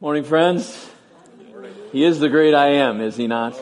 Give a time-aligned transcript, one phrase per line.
[0.00, 0.88] Morning, friends.
[1.90, 3.60] He is the great I am, is he not?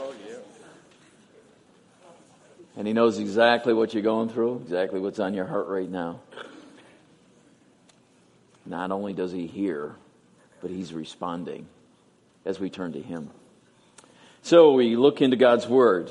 [2.77, 6.20] And he knows exactly what you're going through, exactly what's on your heart right now.
[8.66, 9.95] Not only does he hear,
[10.61, 11.69] but he's responding
[12.45, 13.30] as we turn to him.
[14.43, 16.11] So we look into God's Word.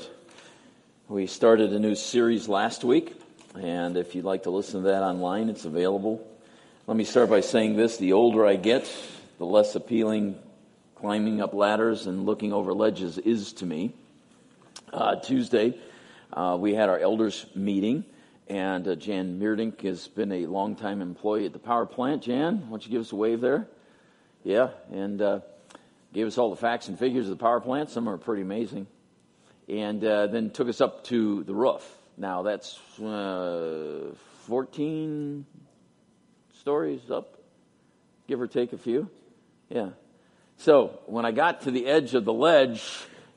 [1.06, 3.14] We started a new series last week,
[3.54, 6.26] and if you'd like to listen to that online, it's available.
[6.88, 8.92] Let me start by saying this the older I get,
[9.38, 10.38] the less appealing
[10.94, 13.94] climbing up ladders and looking over ledges is to me.
[14.92, 15.78] Uh, Tuesday,
[16.32, 18.04] uh, we had our elders meeting,
[18.48, 22.22] and uh, Jan Meerdink has been a longtime employee at the power plant.
[22.22, 23.68] Jan, why don't you give us a wave there?
[24.42, 25.40] Yeah, and uh,
[26.14, 27.90] gave us all the facts and figures of the power plant.
[27.90, 28.86] Some are pretty amazing.
[29.68, 31.86] And uh, then took us up to the roof.
[32.16, 34.14] Now, that's uh,
[34.46, 35.44] 14
[36.54, 37.38] stories up,
[38.28, 39.10] give or take a few.
[39.68, 39.90] Yeah.
[40.58, 42.82] So when I got to the edge of the ledge,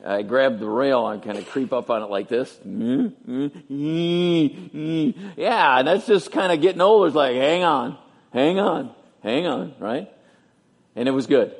[0.05, 2.57] I grabbed the rail and kind of creep up on it like this.
[2.65, 7.07] Mm, mm, yeah, and that's just kind of getting older.
[7.07, 7.97] It's like, hang on,
[8.31, 10.09] hang on, hang on, right?
[10.95, 11.53] And it was good.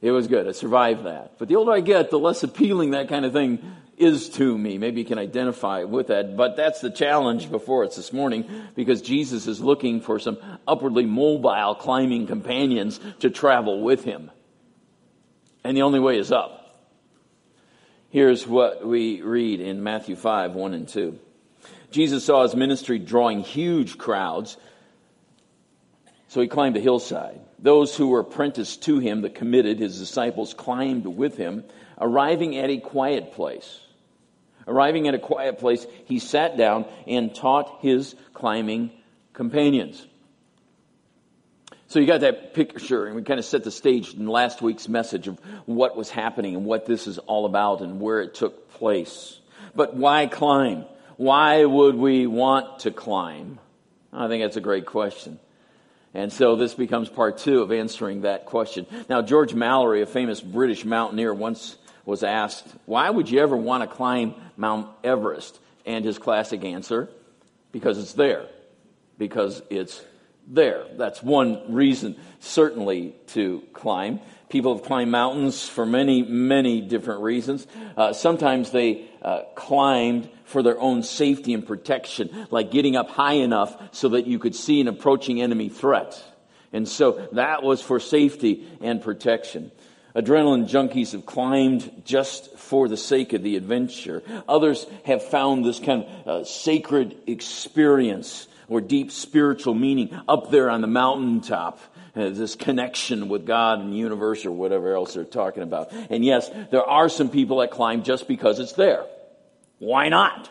[0.00, 0.46] It was good.
[0.46, 1.38] I survived that.
[1.38, 3.58] But the older I get, the less appealing that kind of thing
[3.96, 4.78] is to me.
[4.78, 9.02] Maybe you can identify with that, but that's the challenge before us this morning because
[9.02, 14.30] Jesus is looking for some upwardly mobile climbing companions to travel with him.
[15.64, 16.62] And the only way is up.
[18.10, 21.18] Here's what we read in Matthew 5 1 and 2.
[21.90, 24.56] Jesus saw his ministry drawing huge crowds,
[26.28, 27.40] so he climbed a hillside.
[27.58, 31.64] Those who were apprenticed to him, the committed, his disciples, climbed with him,
[31.98, 33.80] arriving at a quiet place.
[34.66, 38.90] Arriving at a quiet place, he sat down and taught his climbing
[39.32, 40.06] companions.
[41.88, 44.88] So you got that picture, and we kind of set the stage in last week's
[44.88, 48.72] message of what was happening and what this is all about and where it took
[48.72, 49.38] place.
[49.74, 50.84] But why climb?
[51.16, 53.60] Why would we want to climb?
[54.12, 55.38] I think that's a great question.
[56.12, 58.86] And so this becomes part two of answering that question.
[59.08, 63.82] Now, George Mallory, a famous British mountaineer, once was asked, Why would you ever want
[63.82, 65.60] to climb Mount Everest?
[65.84, 67.10] And his classic answer,
[67.72, 68.46] Because it's there.
[69.18, 70.02] Because it's
[70.46, 70.86] there.
[70.96, 74.20] That's one reason, certainly, to climb.
[74.48, 77.66] People have climbed mountains for many, many different reasons.
[77.96, 83.34] Uh, sometimes they uh, climbed for their own safety and protection, like getting up high
[83.34, 86.22] enough so that you could see an approaching enemy threat.
[86.72, 89.72] And so that was for safety and protection.
[90.16, 94.22] Adrenaline junkies have climbed just for the sake of the adventure.
[94.48, 100.70] Others have found this kind of uh, sacred experience or deep spiritual meaning up there
[100.70, 101.78] on the mountaintop.
[102.16, 105.92] Uh, this connection with God and the universe or whatever else they're talking about.
[105.92, 109.04] And yes, there are some people that climb just because it's there.
[109.80, 110.48] Why not?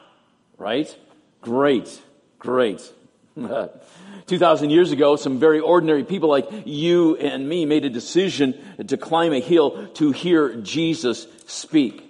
[0.60, 0.96] Right?
[1.42, 2.00] Great.
[2.38, 2.88] Great.
[4.28, 8.54] 2,000 years ago, some very ordinary people like you and me made a decision
[8.88, 12.04] to climb a hill to hear Jesus speak.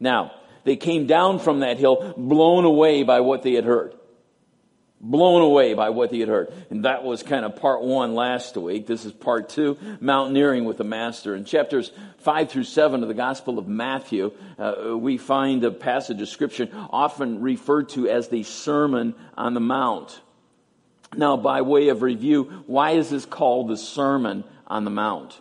[0.00, 0.32] Now,
[0.64, 3.94] they came down from that hill blown away by what they had heard
[5.04, 6.52] blown away by what they had heard.
[6.70, 8.86] And that was kind of part one last week.
[8.86, 11.36] This is part two, mountaineering with the master.
[11.36, 16.20] In chapters five through seven of the Gospel of Matthew, uh, we find a passage
[16.22, 20.20] of scripture often referred to as the Sermon on the Mount.
[21.16, 25.40] Now, by way of review, why is this called the Sermon on the Mount?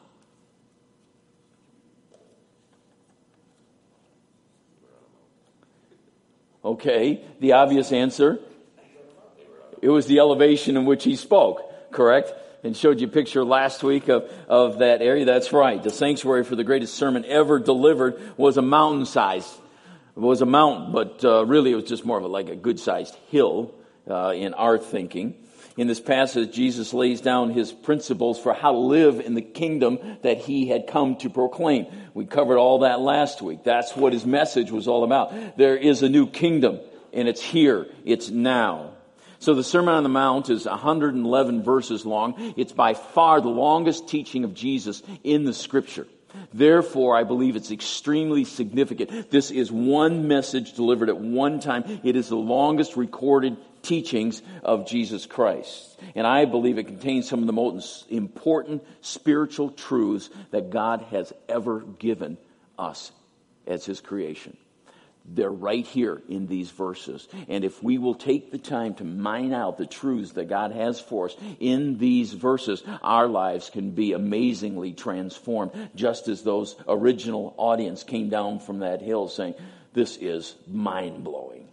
[6.66, 8.40] Okay, the obvious answer
[9.84, 12.34] it was the elevation in which he spoke, correct?
[12.64, 15.26] And showed you a picture last week of, of that area.
[15.26, 15.84] That's right.
[15.84, 19.46] The sanctuary for the greatest sermon ever delivered was a mountain size.
[20.16, 22.56] It was a mountain, but uh, really it was just more of a, like a
[22.56, 23.76] good sized hill
[24.10, 25.36] uh, in our thinking.
[25.76, 29.98] In this passage, Jesus lays down his principles for how to live in the kingdom
[30.22, 31.88] that he had come to proclaim.
[32.14, 33.64] We covered all that last week.
[33.64, 35.58] That's what his message was all about.
[35.58, 36.80] There is a new kingdom,
[37.12, 37.88] and it's here.
[38.06, 38.92] It's now.
[39.40, 42.54] So the Sermon on the Mount is 111 verses long.
[42.56, 46.08] It's by far the longest teaching of Jesus in the scripture.
[46.54, 49.32] Therefore, I believe it's extremely significant.
[49.32, 52.00] This is one message delivered at one time.
[52.04, 56.00] It is the longest recorded teachings of Jesus Christ.
[56.16, 61.32] And I believe it contains some of the most important spiritual truths that God has
[61.48, 62.38] ever given
[62.80, 63.12] us
[63.68, 64.58] as His creation.
[65.26, 67.30] They're right here in these verses.
[67.48, 71.00] And if we will take the time to mine out the truths that God has
[71.00, 77.54] for us in these verses, our lives can be amazingly transformed, just as those original
[77.58, 79.56] audience came down from that hill saying,
[79.94, 81.70] This is mind blowing.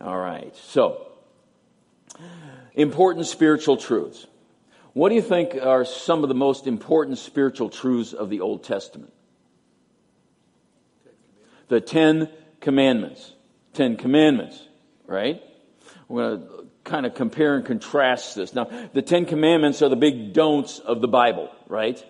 [0.00, 0.56] All right.
[0.56, 1.06] So,
[2.74, 4.26] important spiritual truths.
[4.94, 8.64] What do you think are some of the most important spiritual truths of the Old
[8.64, 9.12] Testament?
[11.68, 12.30] The Ten
[12.60, 13.32] Commandments.
[13.72, 14.60] Ten Commandments,
[15.06, 15.42] right?
[16.08, 18.54] We're going to kind of compare and contrast this.
[18.54, 22.02] Now, the Ten Commandments are the big don'ts of the Bible, right?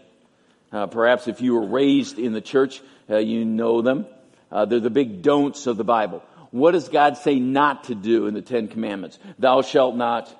[0.70, 4.06] Uh, perhaps if you were raised in the church, uh, you know them.
[4.50, 6.22] Uh, they're the big don'ts of the Bible.
[6.50, 9.18] What does God say not to do in the Ten Commandments?
[9.38, 10.32] Thou shalt not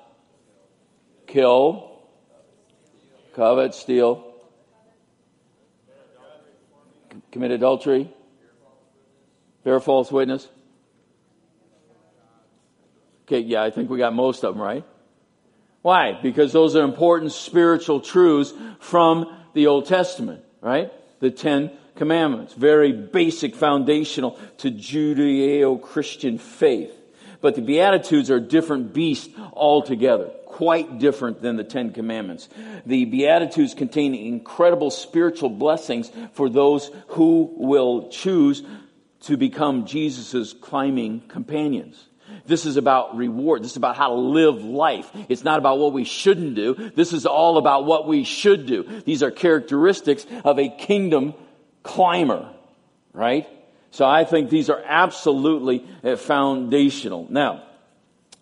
[1.25, 1.99] kill,
[3.33, 4.33] covet, steal,
[7.31, 8.09] commit adultery,
[9.67, 10.47] bear false witness.
[13.25, 14.85] Okay, yeah, I think we got most of them, right?
[15.81, 16.17] Why?
[16.23, 20.89] Because those are important spiritual truths from the Old Testament, right?
[21.19, 22.53] The Ten Commandments.
[22.53, 26.93] Very basic, foundational to Judeo Christian faith.
[27.41, 32.47] But the Beatitudes are a different beast altogether quite different than the Ten Commandments.
[32.85, 38.63] The Beatitudes contain incredible spiritual blessings for those who will choose
[39.27, 42.07] to become Jesus' climbing companions.
[42.45, 43.63] This is about reward.
[43.63, 45.09] This is about how to live life.
[45.29, 46.91] It's not about what we shouldn't do.
[46.95, 48.83] This is all about what we should do.
[49.05, 51.33] These are characteristics of a kingdom
[51.83, 52.49] climber,
[53.13, 53.47] right?
[53.91, 57.27] So I think these are absolutely uh, foundational.
[57.29, 57.63] Now,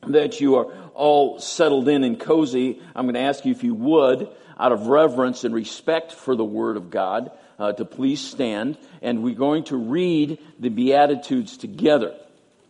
[0.08, 3.74] that you are all settled in and cozy, I'm going to ask you if you
[3.74, 4.30] would,
[4.60, 8.78] out of reverence and respect for the Word of God, uh, to please stand.
[9.02, 12.16] And we're going to read the Beatitudes together,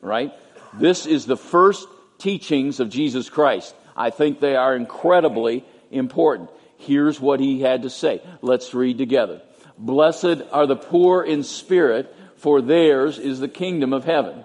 [0.01, 0.33] right?
[0.73, 1.87] This is the first
[2.17, 3.75] teachings of Jesus Christ.
[3.95, 6.49] I think they are incredibly important.
[6.77, 8.21] Here's what he had to say.
[8.41, 9.41] Let's read together.
[9.77, 14.43] Blessed are the poor in spirit, for theirs is the kingdom of heaven.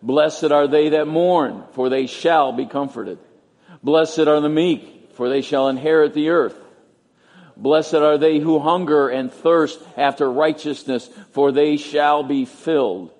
[0.00, 3.18] Blessed are they that mourn, for they shall be comforted.
[3.82, 6.54] Blessed are the meek, for they shall inherit the earth.
[7.56, 13.10] Blessed are they who hunger and thirst after righteousness, for they shall be filled.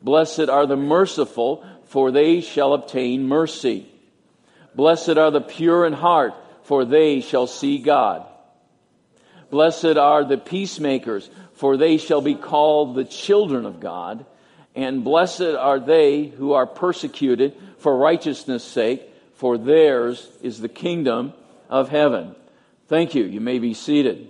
[0.00, 3.88] Blessed are the merciful, for they shall obtain mercy.
[4.76, 8.24] Blessed are the pure in heart, for they shall see God.
[9.50, 14.24] Blessed are the peacemakers, for they shall be called the children of God.
[14.76, 19.02] And blessed are they who are persecuted for righteousness' sake,
[19.34, 21.32] for theirs is the kingdom
[21.70, 22.34] of heaven.
[22.88, 23.24] Thank you.
[23.24, 24.28] You may be seated.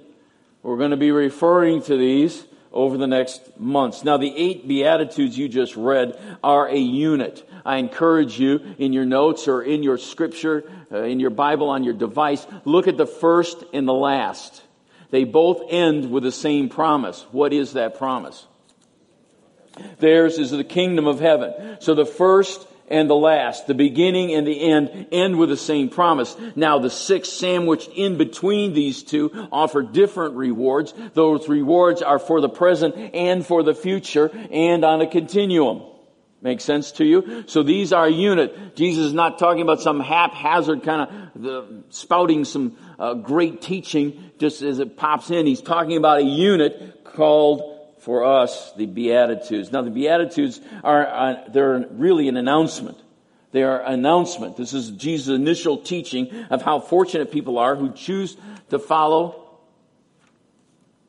[0.63, 4.05] We're going to be referring to these over the next months.
[4.05, 7.49] Now, the eight Beatitudes you just read are a unit.
[7.65, 11.83] I encourage you in your notes or in your scripture, uh, in your Bible on
[11.83, 14.63] your device, look at the first and the last.
[15.11, 17.27] They both end with the same promise.
[17.33, 18.47] What is that promise?
[19.99, 21.79] Theirs is the kingdom of heaven.
[21.81, 25.89] So the first and the last, the beginning and the end, end with the same
[25.89, 26.37] promise.
[26.57, 30.93] Now the six sandwiched in between these two offer different rewards.
[31.15, 35.83] Those rewards are for the present and for the future and on a continuum.
[36.43, 37.45] Make sense to you?
[37.47, 38.75] So these are a unit.
[38.75, 44.31] Jesus is not talking about some haphazard kind of the, spouting some uh, great teaching
[44.39, 45.47] just as it pops in.
[45.47, 49.73] He's talking about a unit called for us the Beatitudes.
[49.73, 52.99] Now, the Beatitudes are, uh, they're really an announcement.
[53.52, 54.57] They are an announcement.
[54.57, 58.37] This is Jesus' initial teaching of how fortunate people are who choose
[58.71, 59.50] to follow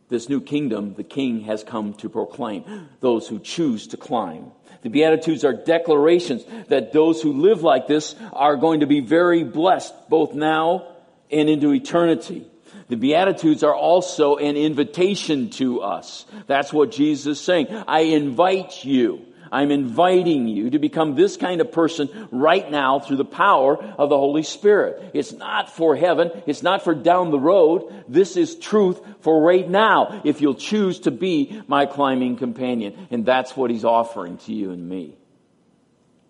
[0.09, 2.89] this new kingdom the king has come to proclaim.
[2.99, 4.51] Those who choose to climb.
[4.81, 9.43] The Beatitudes are declarations that those who live like this are going to be very
[9.43, 10.87] blessed, both now
[11.31, 12.45] and into eternity.
[12.87, 16.25] The Beatitudes are also an invitation to us.
[16.47, 17.67] That's what Jesus is saying.
[17.87, 19.25] I invite you.
[19.51, 24.09] I'm inviting you to become this kind of person right now through the power of
[24.09, 25.11] the Holy Spirit.
[25.13, 26.31] It's not for heaven.
[26.47, 28.05] It's not for down the road.
[28.07, 33.07] This is truth for right now if you'll choose to be my climbing companion.
[33.11, 35.17] And that's what he's offering to you and me.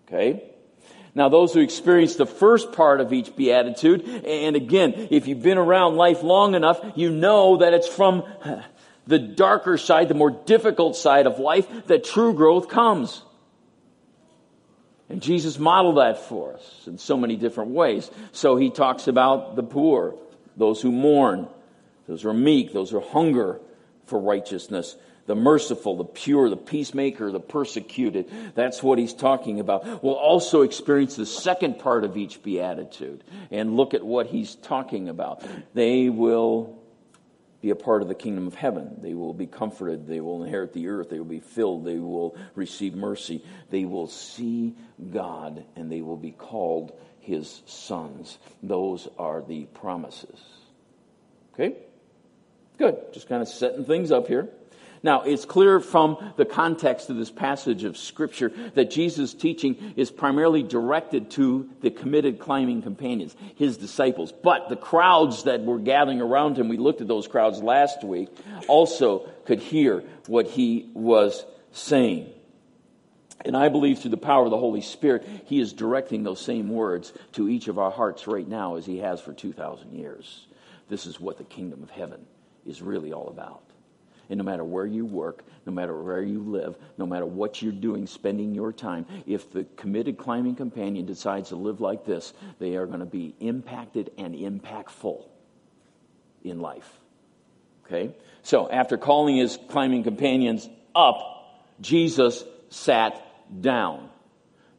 [0.08, 0.51] Okay?
[1.14, 5.58] Now, those who experience the first part of each beatitude, and again, if you've been
[5.58, 8.24] around life long enough, you know that it's from
[9.06, 13.22] the darker side, the more difficult side of life, that true growth comes.
[15.10, 18.10] And Jesus modeled that for us in so many different ways.
[18.32, 20.14] So he talks about the poor,
[20.56, 21.46] those who mourn,
[22.08, 23.60] those who are meek, those who hunger,
[24.06, 28.30] for righteousness the merciful, the pure, the peacemaker, the persecuted.
[28.54, 30.02] That's what he's talking about.
[30.02, 35.08] We'll also experience the second part of each beatitude and look at what he's talking
[35.08, 35.44] about.
[35.74, 36.78] They will
[37.60, 38.96] be a part of the kingdom of heaven.
[39.00, 40.08] They will be comforted.
[40.08, 41.10] They will inherit the earth.
[41.10, 41.84] They will be filled.
[41.84, 43.44] They will receive mercy.
[43.70, 44.74] They will see
[45.12, 48.38] God and they will be called his sons.
[48.64, 50.40] Those are the promises.
[51.54, 51.76] Okay?
[52.78, 52.96] Good.
[53.12, 54.48] Just kind of setting things up here.
[55.04, 60.12] Now, it's clear from the context of this passage of Scripture that Jesus' teaching is
[60.12, 64.30] primarily directed to the committed climbing companions, his disciples.
[64.30, 68.28] But the crowds that were gathering around him, we looked at those crowds last week,
[68.68, 72.30] also could hear what he was saying.
[73.44, 76.68] And I believe through the power of the Holy Spirit, He is directing those same
[76.68, 80.46] words to each of our hearts right now as He has for 2,000 years.
[80.88, 82.24] This is what the kingdom of heaven
[82.64, 83.64] is really all about.
[84.32, 87.70] And no matter where you work, no matter where you live, no matter what you're
[87.70, 92.76] doing, spending your time, if the committed climbing companion decides to live like this, they
[92.76, 95.22] are going to be impacted and impactful
[96.42, 96.90] in life.
[97.84, 98.14] Okay?
[98.42, 103.22] So, after calling his climbing companions up, Jesus sat
[103.60, 104.08] down.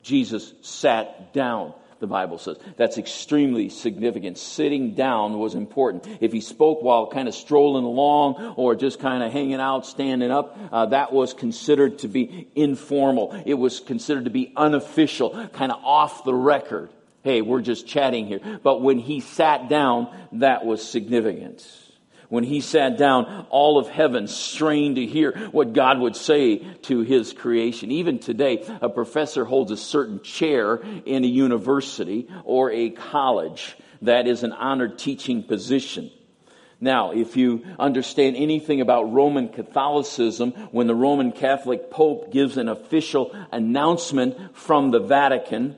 [0.01, 2.57] Jesus sat down the Bible says.
[2.75, 4.38] That's extremely significant.
[4.38, 6.05] Sitting down was important.
[6.19, 10.29] If he spoke while kind of strolling along or just kind of hanging out, standing
[10.29, 13.41] up, uh, that was considered to be informal.
[13.45, 16.89] It was considered to be unofficial, kind of off the record.
[17.24, 18.41] Hey, we're just chatting here.
[18.62, 21.65] But when he sat down, that was significant.
[22.29, 27.01] When he sat down, all of heaven strained to hear what God would say to
[27.01, 27.91] his creation.
[27.91, 33.75] Even today, a professor holds a certain chair in a university or a college.
[34.01, 36.11] That is an honored teaching position.
[36.81, 42.67] Now, if you understand anything about Roman Catholicism, when the Roman Catholic Pope gives an
[42.67, 45.77] official announcement from the Vatican,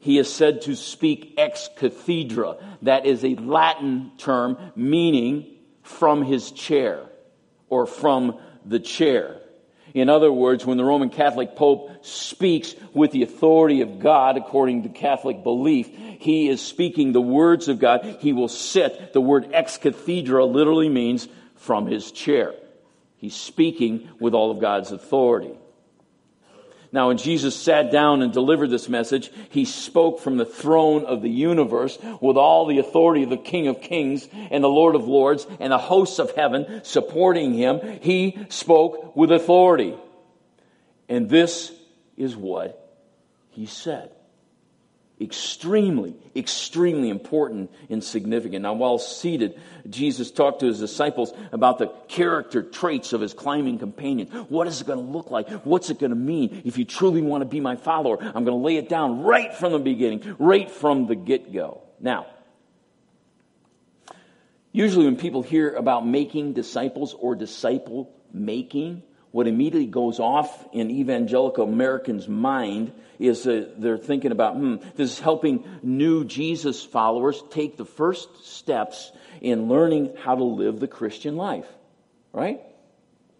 [0.00, 2.56] he is said to speak ex cathedra.
[2.82, 5.46] That is a Latin term meaning
[5.82, 7.04] from his chair
[7.68, 9.38] or from the chair.
[9.94, 14.84] In other words, when the Roman Catholic Pope speaks with the authority of God according
[14.84, 18.16] to Catholic belief, he is speaking the words of God.
[18.20, 19.12] He will sit.
[19.12, 22.54] The word ex cathedra literally means from his chair.
[23.16, 25.58] He's speaking with all of God's authority.
[26.92, 31.22] Now, when Jesus sat down and delivered this message, he spoke from the throne of
[31.22, 35.08] the universe with all the authority of the King of Kings and the Lord of
[35.08, 37.80] Lords and the hosts of heaven supporting him.
[38.02, 39.96] He spoke with authority.
[41.08, 41.72] And this
[42.18, 42.78] is what
[43.50, 44.10] he said
[45.22, 48.62] extremely, extremely important and significant.
[48.62, 53.78] Now, while seated, Jesus talked to his disciples about the character traits of his climbing
[53.78, 54.28] companion.
[54.48, 55.48] What is it going to look like?
[55.64, 56.62] What's it going to mean?
[56.64, 59.54] If you truly want to be my follower, I'm going to lay it down right
[59.54, 61.82] from the beginning, right from the get go.
[62.00, 62.26] Now,
[64.72, 70.90] usually when people hear about making disciples or disciple making, what immediately goes off in
[70.90, 77.42] evangelical Americans' mind is that they're thinking about, hmm, this is helping new Jesus followers
[77.50, 79.10] take the first steps
[79.40, 81.66] in learning how to live the Christian life.
[82.32, 82.60] Right?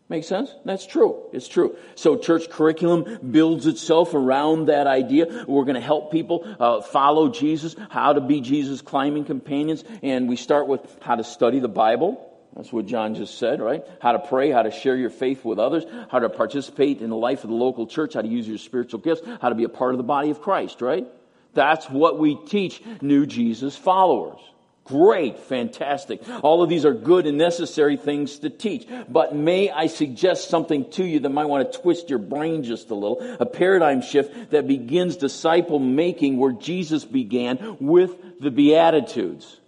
[0.09, 0.55] Make sense?
[0.65, 1.23] That's true.
[1.33, 1.77] It's true.
[1.95, 5.45] So church curriculum builds itself around that idea.
[5.47, 10.29] We're going to help people uh, follow Jesus, how to be Jesus' climbing companions, and
[10.29, 13.83] we start with how to study the Bible that's what John just said, right?
[14.01, 17.17] How to pray, how to share your faith with others, how to participate in the
[17.17, 19.71] life of the local church, how to use your spiritual gifts, how to be a
[19.71, 21.07] part of the body of Christ, right?
[21.55, 24.41] That's what we teach new Jesus followers.
[24.85, 26.21] Great, fantastic.
[26.43, 28.87] All of these are good and necessary things to teach.
[29.09, 32.91] But may I suggest something to you that might want to twist your brain just
[32.91, 33.21] a little?
[33.39, 39.61] A paradigm shift that begins disciple making where Jesus began with the Beatitudes.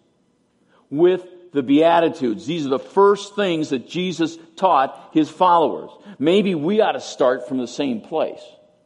[0.90, 1.24] With
[1.54, 2.44] the Beatitudes.
[2.44, 5.90] These are the first things that Jesus taught his followers.
[6.18, 8.42] Maybe we ought to start from the same place.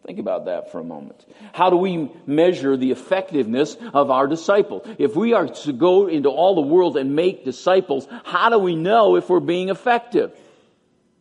[0.07, 1.25] Think about that for a moment.
[1.53, 4.87] How do we measure the effectiveness of our disciple?
[4.99, 8.77] If we are to go into all the world and make disciples, how do we
[8.77, 10.33] know if we're being effective?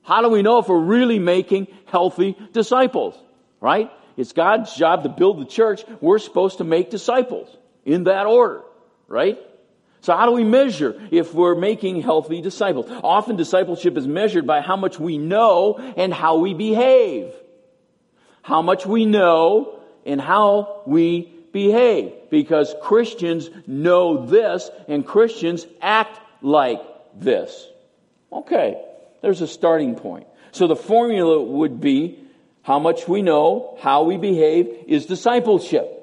[0.03, 3.17] How do we know if we're really making healthy disciples?
[3.59, 3.89] Right?
[4.17, 5.83] It's God's job to build the church.
[6.01, 7.49] We're supposed to make disciples
[7.85, 8.63] in that order.
[9.07, 9.37] Right?
[10.07, 12.89] So how do we measure if we're making healthy disciples?
[13.03, 17.33] Often discipleship is measured by how much we know and how we behave.
[18.41, 22.13] How much we know and how we behave.
[22.31, 26.79] Because Christians know this and Christians act like
[27.13, 27.67] this.
[28.31, 28.81] Okay.
[29.21, 30.27] There's a starting point.
[30.53, 32.17] So the formula would be
[32.61, 35.96] how much we know, how we behave is discipleship.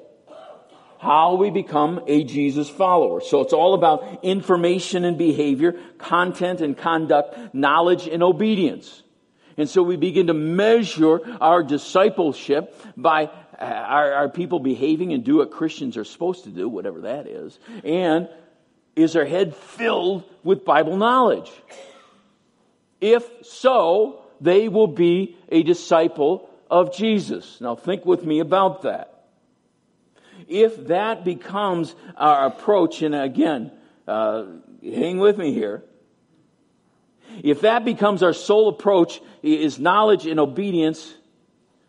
[1.05, 3.21] How we become a Jesus follower.
[3.21, 9.03] So it's all about information and behavior, content and conduct, knowledge and obedience.
[9.55, 15.23] And so we begin to measure our discipleship by uh, are, are people behaving and
[15.23, 17.57] do what Christians are supposed to do, whatever that is?
[17.83, 18.27] And
[18.95, 21.51] is their head filled with Bible knowledge?
[22.99, 27.61] If so, they will be a disciple of Jesus.
[27.61, 29.14] Now think with me about that.
[30.47, 33.71] If that becomes our approach, and again,
[34.07, 34.45] uh,
[34.83, 35.83] hang with me here.
[37.43, 41.13] If that becomes our sole approach, is knowledge and obedience,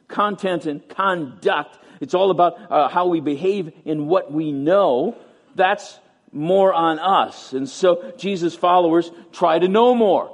[0.09, 1.79] content and conduct.
[2.01, 5.17] It's all about uh, how we behave in what we know.
[5.55, 5.99] That's
[6.33, 7.53] more on us.
[7.53, 10.33] And so Jesus followers try to know more.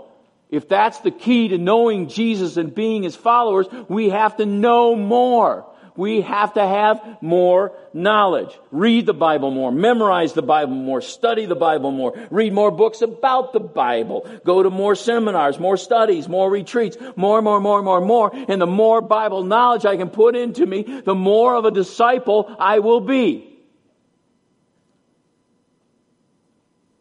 [0.51, 4.95] If that's the key to knowing Jesus and being his followers, we have to know
[4.95, 5.67] more.
[5.97, 8.59] We have to have more knowledge.
[8.71, 13.03] Read the Bible more, memorize the Bible more, study the Bible more, read more books
[13.03, 18.01] about the Bible, go to more seminars, more studies, more retreats, more, more, more, more,
[18.01, 18.31] more.
[18.49, 22.55] And the more Bible knowledge I can put into me, the more of a disciple
[22.59, 23.49] I will be.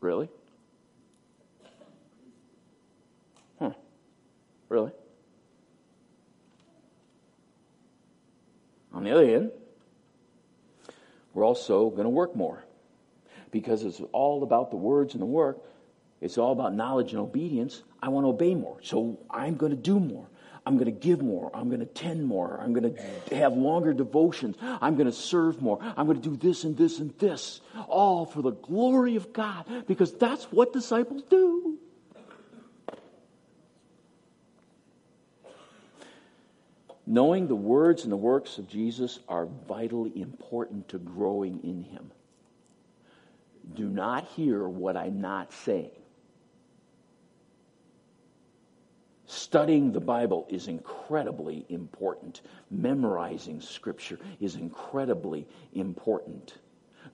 [0.01, 0.29] Really?
[3.59, 3.71] Huh.
[4.67, 4.91] Really?
[9.01, 9.49] On the other hand,
[11.33, 12.63] we're also going to work more
[13.49, 15.57] because it's all about the words and the work.
[16.21, 17.81] It's all about knowledge and obedience.
[17.99, 18.77] I want to obey more.
[18.83, 20.27] So I'm going to do more.
[20.67, 21.49] I'm going to give more.
[21.51, 22.59] I'm going to tend more.
[22.61, 24.55] I'm going to have longer devotions.
[24.61, 25.79] I'm going to serve more.
[25.81, 27.59] I'm going to do this and this and this.
[27.87, 31.79] All for the glory of God because that's what disciples do.
[37.11, 42.09] Knowing the words and the works of Jesus are vitally important to growing in Him.
[43.75, 45.91] Do not hear what I'm not saying.
[49.25, 52.43] Studying the Bible is incredibly important.
[52.69, 56.53] Memorizing Scripture is incredibly important.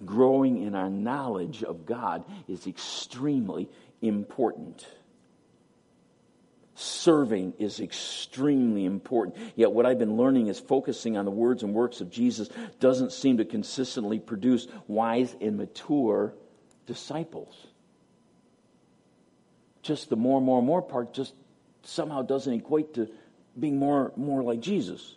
[0.05, 3.67] Growing in our knowledge of God is extremely
[4.03, 4.86] important
[6.77, 9.35] serving is extremely important.
[9.55, 13.11] Yet, what I've been learning is focusing on the words and works of Jesus doesn't
[13.11, 16.35] seem to consistently produce wise and mature
[16.85, 17.67] disciples.
[19.81, 21.33] Just the more, more, more part just
[21.81, 23.09] somehow doesn't equate to
[23.59, 25.16] being more, more like Jesus.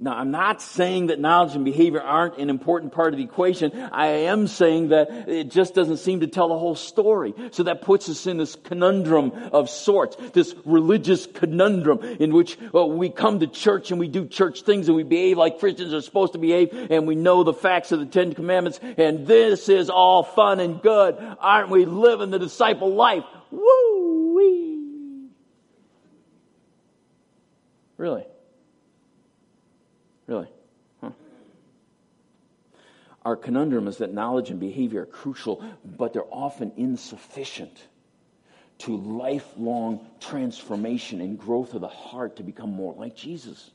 [0.00, 3.72] Now, I'm not saying that knowledge and behavior aren't an important part of the equation.
[3.90, 7.34] I am saying that it just doesn't seem to tell the whole story.
[7.50, 12.88] So that puts us in this conundrum of sorts, this religious conundrum in which well,
[12.88, 16.00] we come to church and we do church things and we behave like Christians are
[16.00, 19.90] supposed to behave and we know the facts of the Ten Commandments and this is
[19.90, 21.16] all fun and good.
[21.40, 23.24] Aren't we living the disciple life?
[23.50, 24.78] Woo-wee!
[27.96, 28.26] Really?
[30.28, 30.48] Really?
[31.00, 31.10] Huh.
[33.24, 37.76] Our conundrum is that knowledge and behavior are crucial, but they're often insufficient
[38.78, 43.70] to lifelong transformation and growth of the heart to become more like Jesus.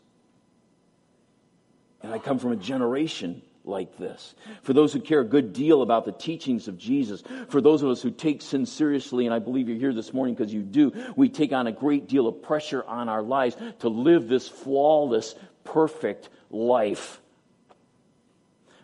[2.01, 4.35] And I come from a generation like this.
[4.61, 7.89] For those who care a good deal about the teachings of Jesus, for those of
[7.89, 10.91] us who take sin seriously, and I believe you're here this morning because you do,
[11.15, 15.35] we take on a great deal of pressure on our lives to live this flawless,
[15.63, 17.19] perfect life.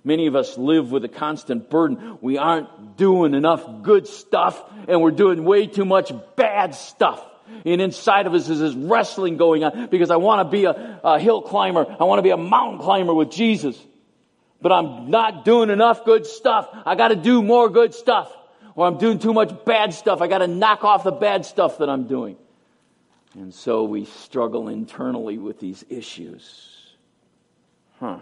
[0.04, 2.18] Many of us live with a constant burden.
[2.22, 7.26] We aren't doing enough good stuff and we're doing way too much bad stuff.
[7.66, 11.00] And inside of us is this wrestling going on because I want to be a,
[11.04, 11.86] a hill climber.
[12.00, 13.78] I want to be a mountain climber with Jesus.
[14.62, 16.70] But I'm not doing enough good stuff.
[16.86, 18.32] I got to do more good stuff.
[18.76, 20.22] Or I'm doing too much bad stuff.
[20.22, 22.38] I got to knock off the bad stuff that I'm doing.
[23.34, 26.79] And so we struggle internally with these issues.
[28.00, 28.20] Huh.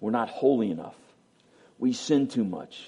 [0.00, 0.94] We're not holy enough.
[1.78, 2.80] We sin too much.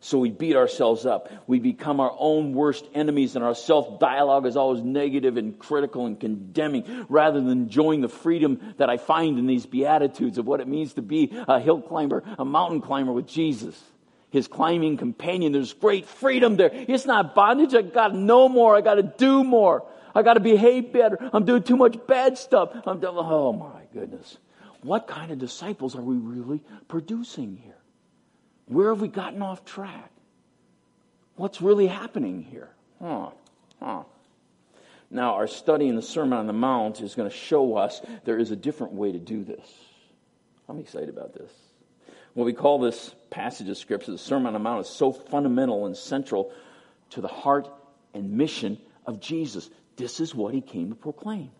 [0.00, 1.30] So we beat ourselves up.
[1.46, 6.04] We become our own worst enemies, and our self dialogue is always negative and critical
[6.04, 10.60] and condemning rather than enjoying the freedom that I find in these Beatitudes of what
[10.60, 13.82] it means to be a hill climber, a mountain climber with Jesus.
[14.30, 15.52] His climbing companion.
[15.52, 16.70] There's great freedom there.
[16.72, 17.72] It's not bondage.
[17.72, 18.76] I got to know more.
[18.76, 19.86] I got to do more.
[20.14, 21.16] I got to behave better.
[21.32, 22.70] I'm doing too much bad stuff.
[22.84, 24.36] I'm doing, oh my goodness
[24.84, 27.78] what kind of disciples are we really producing here?
[28.66, 30.10] Where have we gotten off track?
[31.36, 32.68] What's really happening here?
[33.00, 33.30] Huh,
[33.80, 34.02] huh.
[35.10, 38.38] Now, our study in the Sermon on the Mount is going to show us there
[38.38, 39.66] is a different way to do this.
[40.68, 41.50] I'm excited about this.
[42.34, 45.86] What we call this passage of Scripture, the Sermon on the Mount, is so fundamental
[45.86, 46.52] and central
[47.10, 47.68] to the heart
[48.12, 49.70] and mission of Jesus.
[49.96, 51.50] This is what he came to proclaim.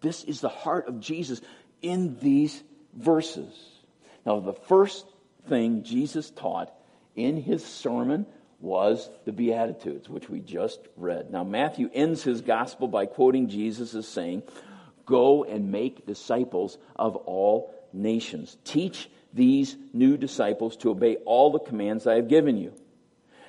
[0.00, 1.40] This is the heart of Jesus
[1.80, 2.62] in these
[2.94, 3.52] verses.
[4.24, 5.06] Now, the first
[5.48, 6.72] thing Jesus taught
[7.16, 8.26] in his sermon
[8.60, 11.30] was the Beatitudes, which we just read.
[11.30, 14.44] Now, Matthew ends his gospel by quoting Jesus as saying,
[15.04, 18.56] Go and make disciples of all nations.
[18.64, 22.72] Teach these new disciples to obey all the commands I have given you.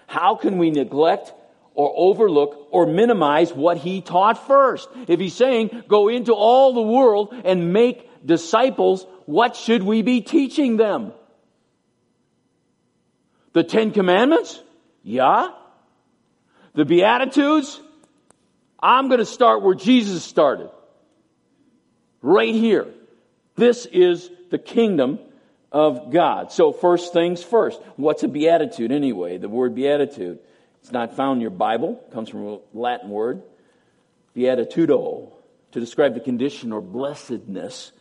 [0.07, 1.33] How can we neglect
[1.75, 4.89] or overlook or minimize what he taught first?
[5.07, 10.21] If he's saying, go into all the world and make disciples, what should we be
[10.21, 11.13] teaching them?
[13.53, 14.61] The Ten Commandments?
[15.03, 15.51] Yeah.
[16.73, 17.79] The Beatitudes?
[18.79, 20.69] I'm going to start where Jesus started.
[22.21, 22.87] Right here.
[23.55, 25.19] This is the kingdom
[25.71, 26.51] of God.
[26.51, 27.81] So, first things first.
[27.95, 29.37] What's a beatitude anyway?
[29.37, 30.39] The word beatitude.
[30.81, 32.03] It's not found in your Bible.
[32.07, 33.41] It comes from a Latin word,
[34.35, 35.31] beatitudo,
[35.71, 37.91] to describe the condition or blessedness.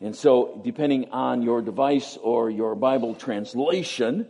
[0.00, 4.26] And so, depending on your device or your Bible translation,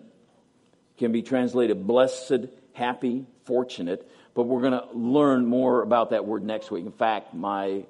[0.98, 4.08] can be translated blessed, happy, fortunate.
[4.34, 6.84] But we're going to learn more about that word next week.
[6.84, 7.84] In fact, my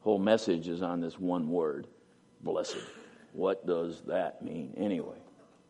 [0.00, 1.86] whole message is on this one word
[2.40, 2.78] blessed.
[3.32, 5.18] What does that mean anyway?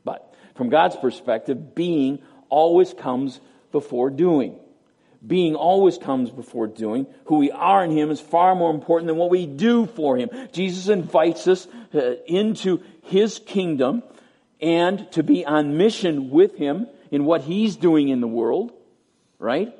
[0.05, 3.40] But from God's perspective, being always comes
[3.72, 4.59] before doing.
[5.27, 7.07] Being always comes before doing.
[7.27, 10.31] Who we are in Him is far more important than what we do for Him.
[10.53, 14.03] Jesus invites us uh, into His kingdom
[14.61, 18.73] and to be on mission with Him in what He's doing in the world,
[19.39, 19.75] right?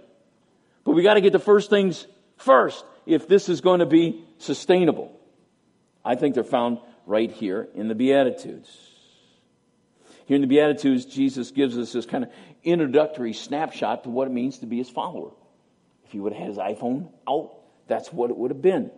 [0.85, 2.07] But we got to get the first things
[2.37, 5.13] first if this is going to be sustainable.
[6.05, 8.69] I think they're found right here in the Beatitudes.
[10.27, 12.31] Here in the Beatitudes, Jesus gives us this kind of
[12.67, 15.31] introductory snapshot to what it means to be his follower.
[16.05, 17.55] If he would have had his iPhone out,
[17.89, 18.91] that's what it would have been.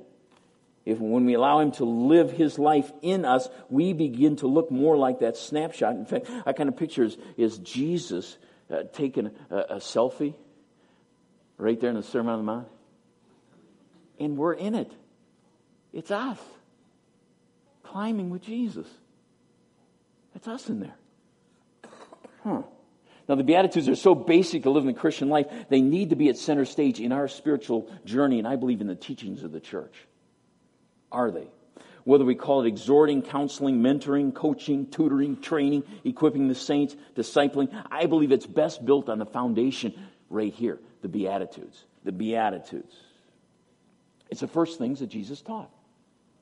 [0.84, 4.70] If when we allow him to live his life in us, we begin to look
[4.70, 5.94] more like that snapshot.
[5.96, 8.38] In fact, I kind of picture is, is Jesus
[8.70, 10.34] uh, taking a, a selfie
[11.58, 12.68] right there in the Sermon on the Mount.
[14.18, 14.90] And we're in it.
[15.92, 16.38] It's us
[17.82, 18.86] climbing with Jesus.
[20.32, 20.96] That's us in there.
[22.44, 22.62] Huh.
[23.28, 26.30] Now, the Beatitudes are so basic to living the Christian life, they need to be
[26.30, 29.60] at center stage in our spiritual journey, and I believe in the teachings of the
[29.60, 29.94] church.
[31.12, 31.48] Are they?
[32.04, 38.06] Whether we call it exhorting, counseling, mentoring, coaching, tutoring, training, equipping the saints, discipling, I
[38.06, 39.92] believe it's best built on the foundation
[40.30, 41.84] right here the Beatitudes.
[42.04, 42.96] The Beatitudes.
[44.30, 45.70] It's the first things that Jesus taught.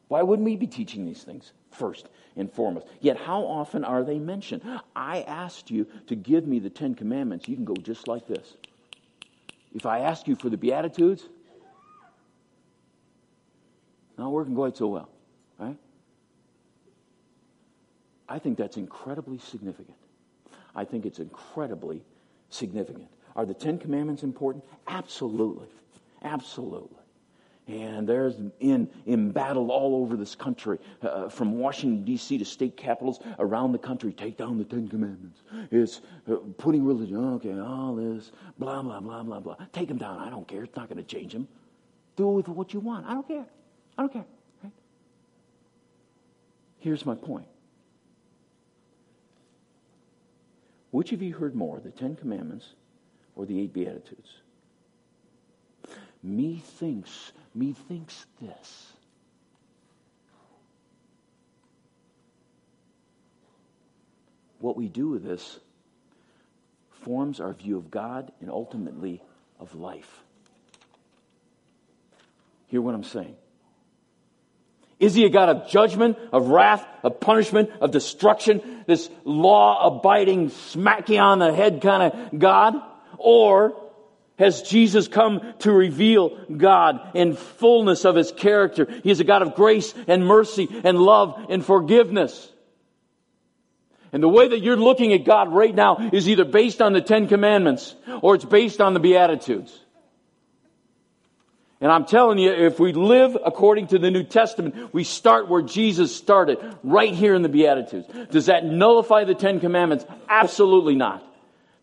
[0.08, 2.86] Why wouldn't we be teaching these things first and foremost?
[3.00, 4.62] Yet, how often are they mentioned?
[4.94, 7.48] I asked you to give me the Ten Commandments.
[7.48, 8.54] You can go just like this.
[9.74, 11.24] If I ask you for the Beatitudes,
[14.16, 15.08] not working quite so well,
[15.58, 15.76] right?
[18.28, 19.96] I think that's incredibly significant.
[20.74, 22.02] I think it's incredibly
[22.48, 23.08] significant.
[23.34, 24.64] Are the Ten Commandments important?
[24.86, 25.68] Absolutely.
[26.22, 27.05] Absolutely.
[27.68, 32.38] And there's in in battle all over this country, uh, from Washington, D.C.
[32.38, 34.12] to state capitals around the country.
[34.12, 35.42] Take down the Ten Commandments.
[35.72, 36.00] It's
[36.30, 39.56] uh, putting religion, okay, all this, blah, blah, blah, blah, blah.
[39.72, 40.20] Take them down.
[40.20, 40.62] I don't care.
[40.62, 41.48] It's not going to change them.
[42.14, 43.04] Do with what you want.
[43.04, 43.46] I don't care.
[43.98, 44.24] I don't care.
[44.62, 44.72] Right?
[46.78, 47.46] Here's my point.
[50.92, 52.74] Which of you heard more, the Ten Commandments
[53.34, 54.30] or the Eight Beatitudes?
[56.22, 58.92] Methinks methinks this.
[64.58, 65.58] What we do with this
[67.02, 69.22] forms our view of God and ultimately
[69.60, 70.22] of life.
[72.66, 73.36] Hear what I'm saying.
[74.98, 80.48] Is he a God of judgment, of wrath, of punishment, of destruction, this law abiding,
[80.48, 82.74] smack you on the head kind of God?
[83.18, 83.85] Or
[84.38, 88.86] has Jesus come to reveal God in fullness of his character.
[89.02, 92.50] He is a God of grace and mercy and love and forgiveness.
[94.12, 97.00] And the way that you're looking at God right now is either based on the
[97.00, 99.78] Ten Commandments or it's based on the Beatitudes.
[101.80, 105.60] And I'm telling you, if we live according to the New Testament, we start where
[105.60, 108.06] Jesus started, right here in the Beatitudes.
[108.30, 110.06] Does that nullify the Ten Commandments?
[110.28, 111.22] Absolutely not.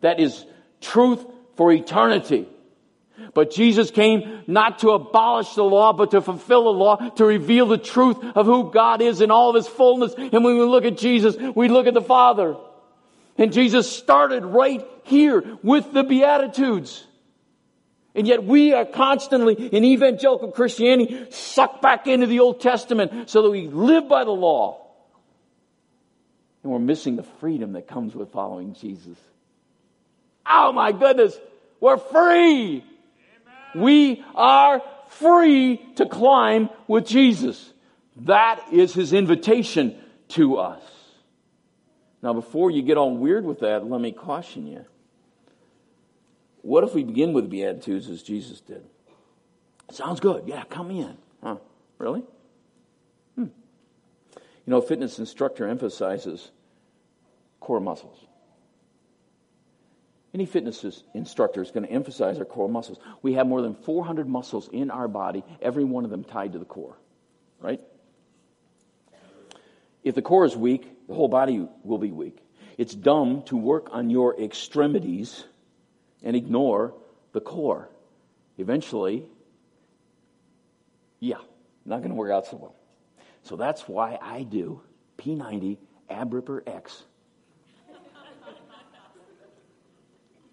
[0.02, 0.46] That is
[0.82, 1.24] truth
[1.56, 2.48] for eternity.
[3.34, 7.68] But Jesus came not to abolish the law, but to fulfill the law, to reveal
[7.68, 10.14] the truth of who God is in all of his fullness.
[10.18, 12.56] And when we look at Jesus, we look at the Father.
[13.38, 17.06] And Jesus started right here with the Beatitudes.
[18.16, 23.42] And yet we are constantly in evangelical Christianity sucked back into the Old Testament so
[23.42, 24.86] that we live by the law.
[26.62, 29.18] And we're missing the freedom that comes with following Jesus.
[30.46, 31.38] Oh my goodness,
[31.80, 32.84] we're free.
[32.84, 33.84] Amen.
[33.84, 37.72] We are free to climb with Jesus.
[38.18, 39.96] That is his invitation
[40.30, 40.82] to us.
[42.22, 44.86] Now, before you get all weird with that, let me caution you.
[46.62, 48.84] What if we begin with Beatitudes as Jesus did?
[49.92, 50.44] Sounds good.
[50.48, 51.18] Yeah, come in.
[51.44, 51.58] Huh?
[51.98, 52.24] Really?
[53.36, 53.48] Hmm.
[54.36, 56.52] You know, fitness instructor emphasizes
[57.60, 58.18] core muscles.
[60.34, 62.98] Any fitness instructor is going to emphasize our core muscles.
[63.22, 66.60] We have more than 400 muscles in our body, every one of them tied to
[66.60, 66.98] the core,
[67.60, 67.80] right?
[70.04, 72.38] If the core is weak, the whole body will be weak.
[72.78, 75.44] It's dumb to work on your extremities
[76.24, 76.96] and ignore
[77.32, 77.90] the core.
[78.58, 79.26] Eventually,
[81.20, 81.38] yeah,
[81.86, 82.76] not going to work out so well.
[83.44, 84.82] So that's why I do
[85.20, 85.78] P90
[86.10, 87.04] Ab Ripper X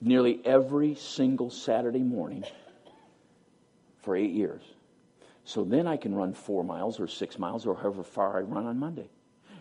[0.01, 2.45] nearly every single Saturday morning
[4.03, 4.63] for eight years.
[5.45, 8.67] So then I can run four miles or six miles or however far I run
[8.67, 9.11] on Monday.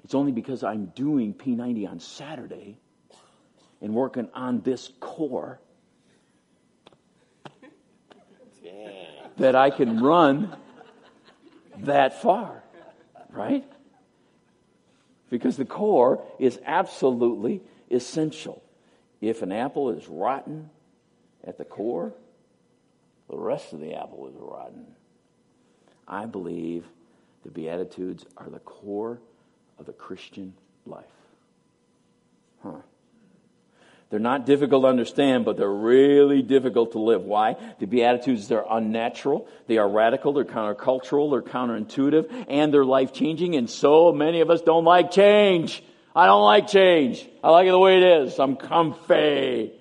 [0.04, 2.78] It's only because I'm doing P90 on Saturday
[3.82, 5.60] and working on this core
[9.38, 10.56] that I can run
[11.80, 12.62] that far,
[13.30, 13.66] right?
[15.30, 18.62] Because the core is absolutely essential.
[19.22, 20.70] If an apple is rotten
[21.44, 22.14] at the core,
[23.30, 24.86] the rest of the apple is rotten.
[26.08, 26.86] I believe
[27.44, 29.20] the Beatitudes are the core
[29.78, 30.54] of the Christian
[30.86, 31.06] life.
[32.64, 32.82] Huh.
[34.10, 37.22] They're not difficult to understand, but they're really difficult to live.
[37.22, 37.56] Why?
[37.78, 43.56] The Beatitudes, they're unnatural, they are radical, they're countercultural, they're counterintuitive, and they're life changing,
[43.56, 45.84] and so many of us don't like change.
[46.16, 47.28] I don't like change.
[47.44, 48.40] I like it the way it is.
[48.40, 49.72] I'm comfy.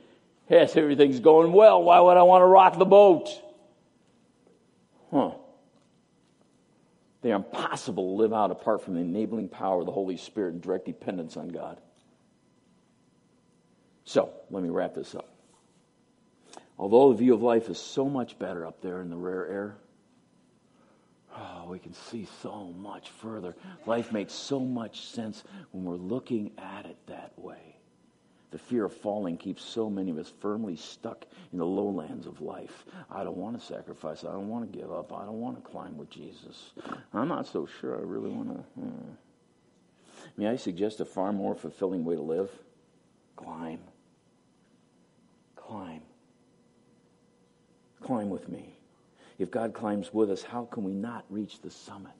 [0.48, 1.82] Yes, everything's going well.
[1.82, 3.28] Why would I want to rock the boat?
[5.10, 5.32] Huh.
[7.22, 10.54] They are impossible to live out apart from the enabling power of the Holy Spirit
[10.54, 11.80] and direct dependence on God.
[14.04, 15.28] So, let me wrap this up.
[16.78, 19.76] Although the view of life is so much better up there in the rare air,
[21.38, 23.54] oh, we can see so much further.
[23.86, 27.76] Life makes so much sense when we're looking at it that way.
[28.50, 32.40] The fear of falling keeps so many of us firmly stuck in the lowlands of
[32.40, 32.86] life.
[33.10, 34.24] I don't want to sacrifice.
[34.24, 35.12] I don't want to give up.
[35.12, 36.72] I don't want to climb with Jesus.
[37.12, 38.80] I'm not so sure I really want to.
[38.80, 39.10] Hmm.
[40.36, 42.50] May I suggest a far more fulfilling way to live?
[43.36, 43.80] Climb.
[45.56, 46.02] Climb.
[48.00, 48.77] Climb with me.
[49.38, 52.12] If God climbs with us, how can we not reach the summit?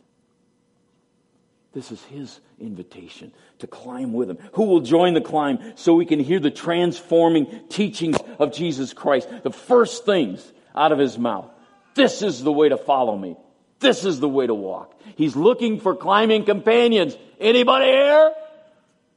[1.72, 4.38] This is his invitation to climb with him.
[4.54, 9.28] Who will join the climb so we can hear the transforming teachings of Jesus Christ?
[9.42, 11.50] The first things out of his mouth.
[11.94, 13.36] This is the way to follow me.
[13.80, 14.98] This is the way to walk.
[15.16, 17.16] He's looking for climbing companions.
[17.38, 18.32] Anybody here?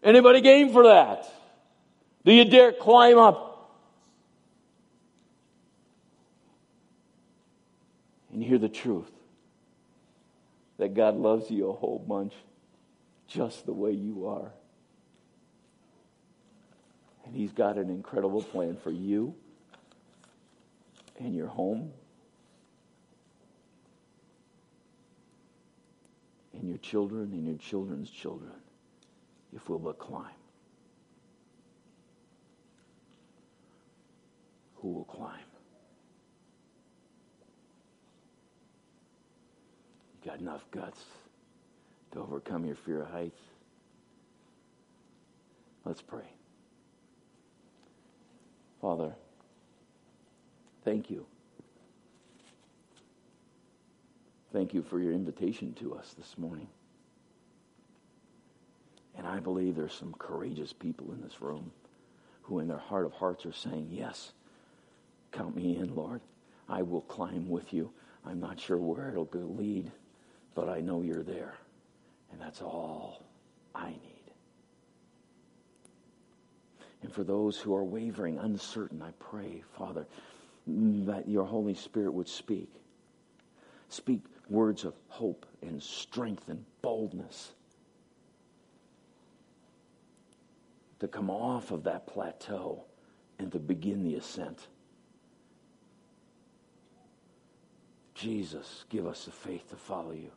[0.04, 1.32] Anybody game for that?
[2.26, 3.51] Do you dare climb up
[8.42, 9.12] and hear the truth
[10.80, 12.34] that God loves you a whole bunch
[13.28, 14.52] just the way you are.
[17.24, 19.36] And He's got an incredible plan for you
[21.20, 21.92] and your home
[26.54, 28.54] and your children and your children's children
[29.56, 30.34] if we'll but climb.
[34.78, 35.51] Who will climb?
[40.26, 41.04] Got enough guts
[42.12, 43.40] to overcome your fear of heights?
[45.86, 46.26] Let's pray.
[48.82, 49.14] Father,
[50.84, 51.26] thank you.
[54.54, 56.68] Thank you for your invitation to us this morning.
[59.16, 61.72] And I believe there's some courageous people in this room
[62.44, 64.32] who, in their heart of hearts, are saying, Yes,
[65.32, 66.22] count me in, Lord.
[66.68, 67.92] I will climb with you.
[68.26, 69.92] I'm not sure where it'll lead
[70.56, 71.56] but I know you're there.
[72.32, 73.24] And that's all
[73.76, 74.32] I need.
[77.04, 80.06] And for those who are wavering, uncertain, I pray, Father,
[80.68, 82.70] that your Holy Spirit would speak.
[83.90, 87.54] Speak words of hope and strength and boldness.
[91.00, 92.84] To come off of that plateau
[93.40, 94.68] and to begin the ascent.
[98.14, 100.30] Jesus, give us the faith to follow you,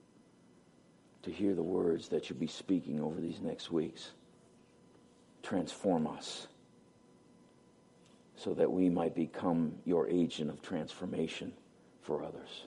[1.25, 4.11] to hear the words that you'll be speaking over these next weeks.
[5.43, 6.47] Transform us
[8.37, 11.53] so that we might become your agent of transformation
[12.03, 12.67] for others.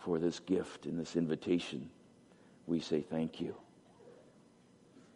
[0.00, 1.90] For this gift and this invitation,
[2.66, 3.54] we say thank you.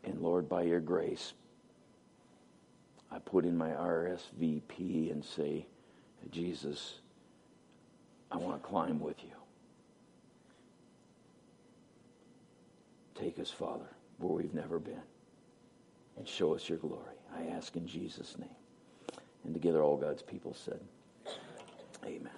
[0.04, 1.32] And Lord, by your grace,
[3.10, 5.66] I put in my RSVP and say,
[6.30, 6.94] Jesus,
[8.30, 9.41] I want to climb with you.
[13.22, 13.86] Take us, Father,
[14.18, 15.00] where we've never been,
[16.16, 17.14] and show us your glory.
[17.32, 18.48] I ask in Jesus' name.
[19.44, 20.80] And together all God's people said,
[22.04, 22.30] Amen.